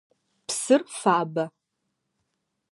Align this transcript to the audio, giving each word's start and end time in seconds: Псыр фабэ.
Псыр 0.47 0.81
фабэ. 0.99 1.45